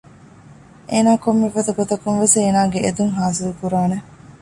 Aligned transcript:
އޭނާ 0.89 1.11
ކޮންމެފަދަ 1.23 1.71
ގޮތަކުންވެސް 1.79 2.37
އޭނާގެ 2.39 2.79
އެދުން 2.83 3.13
ހާސިލްކުރާނެ 3.19 3.97